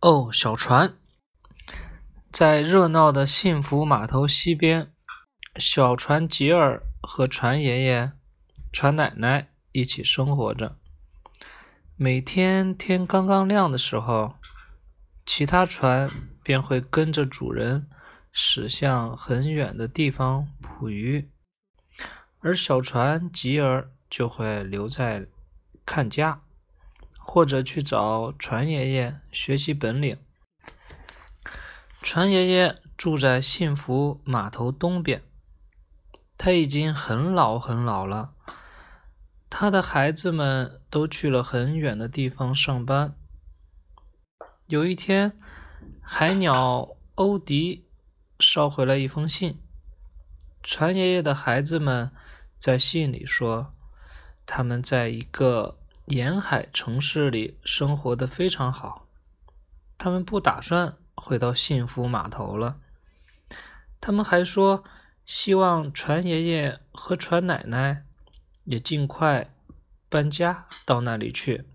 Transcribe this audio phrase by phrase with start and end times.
[0.00, 0.94] 哦，小船，
[2.30, 4.92] 在热闹的幸福码头西边，
[5.56, 8.12] 小船吉尔和船爷爷、
[8.72, 10.76] 船奶奶一起生活着。
[11.96, 14.36] 每天天刚刚亮的时候，
[15.26, 16.08] 其他船
[16.44, 17.90] 便会跟着主人
[18.30, 21.28] 驶向很远的地方捕鱼，
[22.38, 25.26] 而小船吉尔就会留在
[25.84, 26.40] 看家。
[27.30, 30.16] 或者去找船爷爷学习本领。
[32.00, 35.20] 船爷爷住在幸福码头东边，
[36.38, 38.32] 他已经很老很老了。
[39.50, 43.14] 他的孩子们都去了很远的地方上班。
[44.68, 45.36] 有一天，
[46.00, 47.84] 海鸟欧迪
[48.38, 49.60] 捎回来一封信。
[50.62, 52.10] 船爷爷的孩子们
[52.58, 53.74] 在信里说，
[54.46, 55.74] 他们在一个。
[56.08, 59.06] 沿海城市里生活的非常好，
[59.98, 62.80] 他们不打算回到幸福码头了。
[64.00, 64.84] 他们还说，
[65.26, 68.06] 希望船爷爷和船奶奶
[68.64, 69.54] 也尽快
[70.08, 71.66] 搬家到那里去。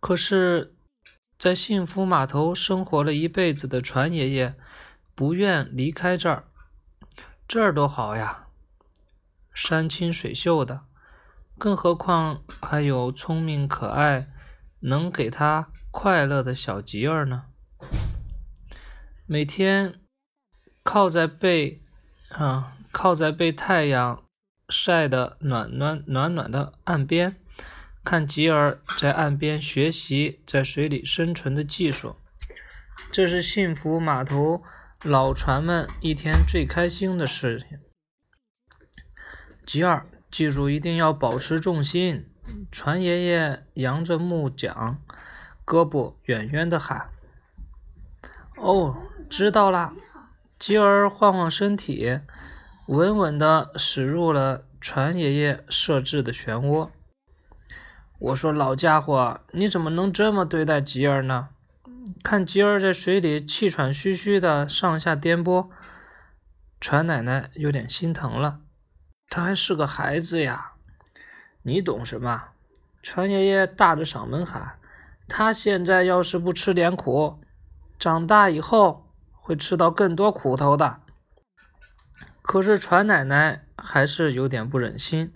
[0.00, 0.74] 可是，
[1.36, 4.54] 在幸福码头生活了一辈子的船爷爷
[5.14, 6.44] 不愿离开这儿，
[7.46, 8.46] 这儿多好呀，
[9.52, 10.86] 山清水秀的。
[11.58, 14.28] 更何况还有聪明可爱、
[14.80, 17.44] 能给他快乐的小吉儿呢。
[19.26, 19.94] 每天
[20.82, 21.82] 靠在被
[22.28, 24.22] 啊靠在被太阳
[24.68, 27.36] 晒得暖暖暖暖的岸边，
[28.04, 32.16] 看吉儿在岸边学习在水里生存的技术，
[33.10, 34.62] 这是幸福码头
[35.02, 37.78] 老船们一天最开心的事情。
[39.64, 40.06] 吉儿。
[40.30, 42.28] 记住，一定要保持重心。
[42.70, 44.98] 船爷爷扬着木桨，
[45.64, 47.08] 胳膊远远的喊
[48.56, 49.92] ：“哦，知道了。”
[50.58, 52.20] 吉儿晃晃身体，
[52.86, 56.88] 稳稳地驶入了船爷爷设置的漩涡。
[58.18, 61.48] 我说：“老家伙，你怎么能这么对待吉儿呢？”
[62.22, 65.68] 看吉儿在水里气喘吁吁的上下颠簸，
[66.80, 68.60] 船奶奶有点心疼了。
[69.28, 70.72] 他还是个孩子呀，
[71.62, 72.44] 你懂什么？
[73.02, 74.78] 船爷爷大着嗓门喊
[75.28, 77.38] ：“他现在要是不吃点苦，
[77.98, 81.00] 长大以后会吃到更多苦头的。”
[82.42, 85.32] 可是船奶奶还是有点不忍心。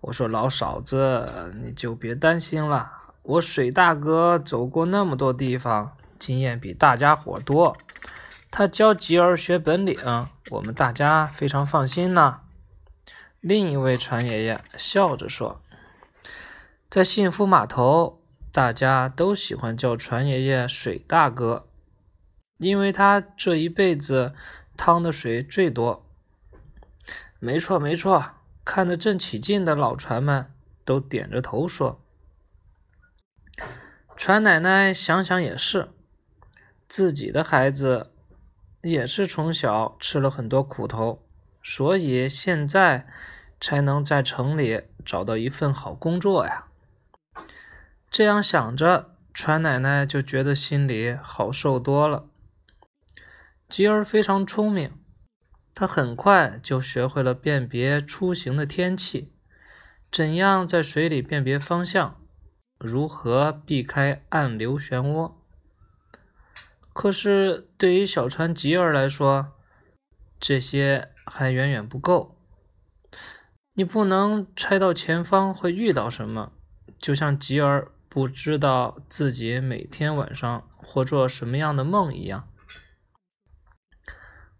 [0.00, 2.90] 我说：“老嫂子，你就别担心了，
[3.22, 7.76] 我水大哥走过那么多地方，经验比大家伙多。
[8.50, 9.98] 他教吉儿学本领，
[10.50, 12.40] 我们大家非常放心呢。”
[13.40, 15.62] 另一位船爷爷笑着说
[16.90, 21.66] ：“在幸福码头，大家都喜欢叫船爷爷水大哥，
[22.58, 24.34] 因为他这一辈子
[24.76, 26.06] 趟的水最多。”
[27.40, 30.52] 没错，没错，看得正起劲的老船们
[30.84, 32.04] 都点着头说
[34.18, 35.88] ：“船奶奶想想也是，
[36.86, 38.12] 自己的孩子
[38.82, 41.26] 也是从小吃了很多苦头。”
[41.62, 43.06] 所以现在
[43.60, 46.66] 才能在城里找到一份好工作呀。
[48.10, 52.26] 这样想着，船奶奶就觉得心里好受多了。
[53.68, 54.92] 吉儿非常聪明，
[55.74, 59.32] 他很快就学会了辨别出行的天气，
[60.10, 62.20] 怎样在水里辨别方向，
[62.78, 65.34] 如何避开暗流漩涡。
[66.92, 69.52] 可是对于小船吉儿来说，
[70.40, 71.09] 这些。
[71.26, 72.36] 还远远不够，
[73.74, 76.52] 你不能猜到前方会遇到什么，
[76.98, 82.48] 就像吉尔不知道自己每天晚上会做什么样的梦一样。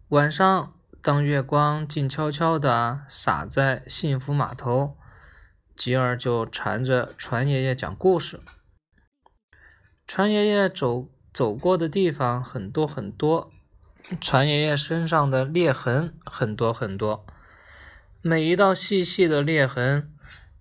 [0.09, 4.97] 晚上，当月光静悄悄地洒在幸福码头，
[5.75, 8.39] 吉尔就缠着船爷爷讲故事。
[10.05, 13.51] 船爷爷走走过的地方很多很多。
[14.19, 17.25] 船爷爷身上的裂痕很多很多，
[18.21, 20.11] 每一道细细的裂痕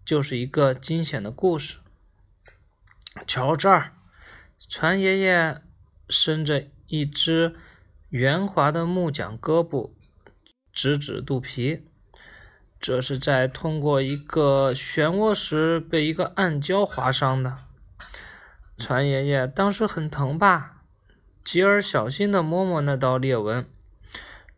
[0.05, 1.79] 就是一个惊险的故事。
[3.27, 3.93] 瞧这儿，
[4.69, 5.61] 船爷爷
[6.09, 7.57] 伸着一只
[8.11, 9.91] 圆滑的木桨胳膊，
[10.73, 11.87] 指指肚皮，
[12.81, 17.59] 这是在通过一个漩涡时被一个暗礁划伤的。
[18.79, 20.80] 船爷爷当时很疼吧？
[21.45, 23.67] 吉尔小心地摸摸那道裂纹，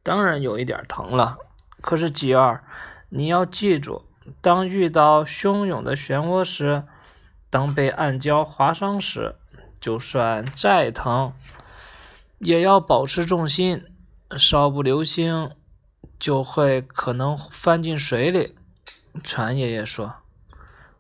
[0.03, 1.39] 当然有一点疼了。
[1.81, 2.63] 可是吉尔，
[3.09, 4.05] 你要记住，
[4.41, 6.85] 当遇到汹涌的漩涡时，
[7.51, 9.37] 当被暗礁划伤时，
[9.81, 11.33] 就算再疼，
[12.39, 13.87] 也要保持重心，
[14.37, 15.51] 稍不留心
[16.19, 18.57] 就会可能翻进水里。
[19.23, 20.15] 船爷爷说：“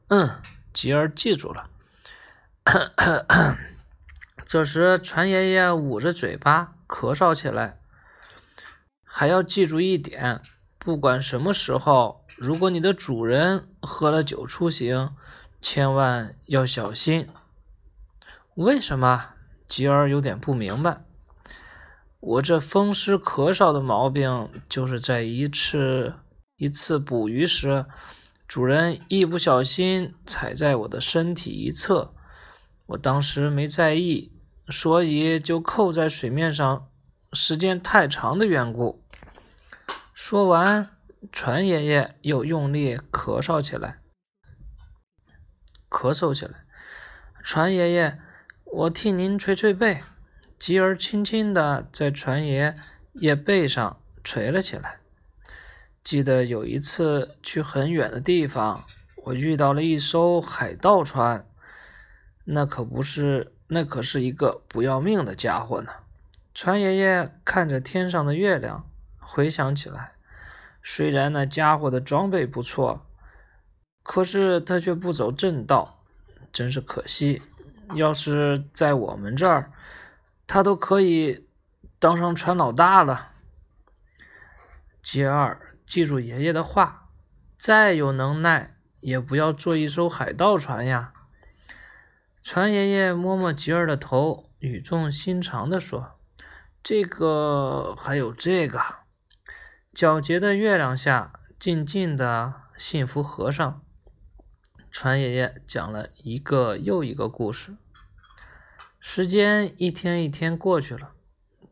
[0.08, 0.31] 嗯，
[0.73, 1.67] 吉儿记住了。”
[4.44, 7.78] 这时，船爷爷捂着嘴巴咳嗽起来。
[9.02, 10.40] 还要记住一点，
[10.78, 15.14] 不管什么时候，如果你的主人喝了酒出行，
[15.60, 17.28] 千万要小心。
[18.54, 19.34] 为什么？
[19.68, 21.04] 吉儿有点不明白。
[22.20, 26.14] 我这风湿咳嗽的毛病，就是在一次
[26.56, 27.86] 一次捕鱼时，
[28.46, 32.14] 主人一不小心踩在我的身体一侧，
[32.92, 34.32] 我当时没在意，
[34.68, 36.88] 所以就扣在水面上
[37.32, 39.02] 时间太长的缘故。
[40.12, 40.90] 说完，
[41.30, 44.00] 船爷爷又用力咳嗽起来。
[45.88, 46.64] 咳嗽起来，
[47.42, 48.18] 船爷爷，
[48.64, 50.02] 我替您捶捶背。
[50.58, 52.74] 吉儿轻轻地在船爷
[53.14, 55.00] 爷背上捶了起来。
[56.04, 58.84] 记得有一次去很远的地方，
[59.24, 61.46] 我遇到了一艘海盗船，
[62.44, 65.92] 那可不是，那可是一个不要命的家伙呢。
[66.54, 70.12] 船爷爷看着天上的月亮，回想起来，
[70.82, 73.06] 虽然那家伙的装备不错。
[74.02, 76.02] 可是他却不走正道，
[76.52, 77.40] 真是可惜。
[77.94, 79.70] 要是在我们这儿，
[80.46, 81.46] 他都可以
[82.00, 83.30] 当上船老大了。
[85.02, 87.08] 杰二，记住爷爷的话，
[87.56, 91.12] 再有能耐也不要做一艘海盗船呀。
[92.44, 96.18] 船爷爷摸摸吉尔的头，语重心长地说
[96.82, 98.80] ：“这个还有这个。”
[99.94, 103.82] 皎洁的月亮下，静静的幸福和尚。
[104.90, 107.76] 船爷爷讲了一个又一个故事。
[108.98, 111.12] 时间一天一天过去了，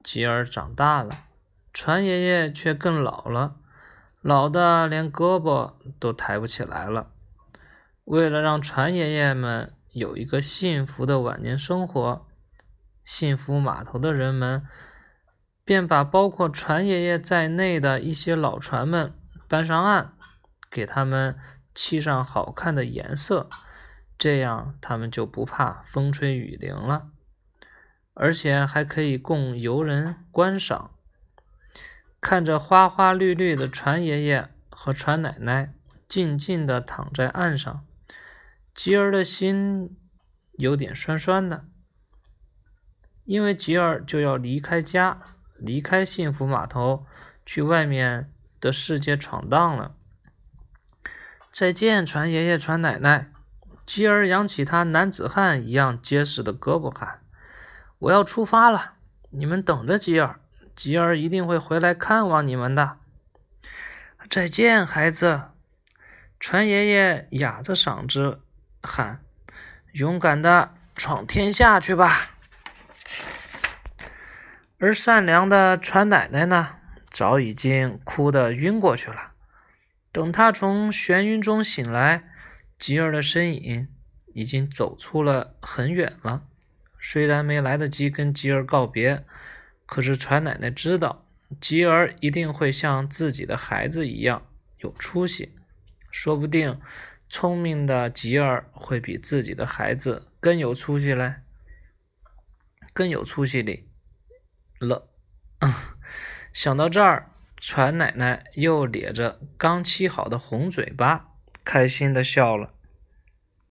[0.05, 1.11] 吉儿长大了，
[1.73, 3.57] 船爷爷却更老了，
[4.21, 7.11] 老的连胳膊都抬不起来了。
[8.05, 12.27] 为了让船爷爷们有一个幸福的晚年生活，
[13.05, 14.67] 幸福码头的人们
[15.65, 19.13] 便把包括船爷爷在内的一些老船们
[19.49, 20.13] 搬上岸，
[20.71, 21.39] 给他们。
[21.73, 23.49] 漆上好看的颜色，
[24.19, 27.11] 这样他们就不怕风吹雨淋了，
[28.13, 30.91] 而且还可以供游人观赏。
[32.21, 35.73] 看着花花绿绿的船爷爷和船奶奶
[36.09, 37.87] 静静地躺在岸上，
[38.83, 39.95] 吉儿的心
[40.53, 41.67] 有点酸酸的，
[43.25, 45.21] 因为吉儿就要离开家，
[45.59, 47.05] 离开幸福码头，
[47.45, 49.95] 去外面的世界闯荡了。
[51.53, 53.31] 再见，船爷爷、船奶奶。
[53.85, 57.21] 吉儿扬起他男子汉一样结实的胳膊，喊
[58.01, 58.95] ：“我要出发了，
[59.29, 60.41] 你们等着吉儿，
[60.75, 62.97] 吉儿一定会回来看望你们的。”
[64.31, 65.43] 再见，孩子。
[66.39, 68.41] 船爷爷哑着嗓子
[68.83, 69.23] 喊
[69.93, 72.31] ：“勇敢的闯天下去吧！”
[74.79, 76.77] 而善良的船奶奶呢，
[77.11, 79.33] 早已经哭得晕过去了。
[80.11, 82.25] 等她从眩晕中醒来，
[82.79, 83.89] 吉儿的身影
[84.33, 86.45] 已经走出了很远了。
[86.99, 89.25] 虽然没来得及跟吉儿告别，
[89.87, 91.27] 可是船奶奶知道，
[91.61, 94.47] 吉儿一定会像自己的孩子一样
[94.79, 95.55] 有出息。
[96.11, 96.81] 说不定，
[97.31, 101.37] 聪明的吉儿会比自己的孩子更有出息嘞，
[102.93, 103.89] 更有出息的
[104.81, 105.09] 了。
[106.53, 107.29] 想到这儿。
[107.63, 112.73] 船奶奶又咧着刚沏好的红嘴巴，开心的笑了。